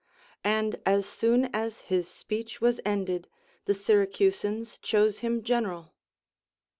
[0.43, 3.27] And as soon as his speech was ended,
[3.65, 5.93] the Syracusans chose him general.